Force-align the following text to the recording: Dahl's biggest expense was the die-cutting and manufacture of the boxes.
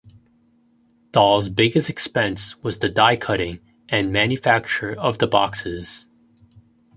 Dahl's 1.11 1.47
biggest 1.49 1.87
expense 1.87 2.55
was 2.63 2.79
the 2.79 2.89
die-cutting 2.89 3.59
and 3.87 4.11
manufacture 4.11 4.95
of 4.97 5.19
the 5.19 5.27
boxes. 5.27 6.07